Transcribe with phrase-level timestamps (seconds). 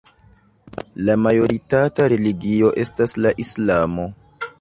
[1.09, 4.09] La majoritata religio estas la islamo.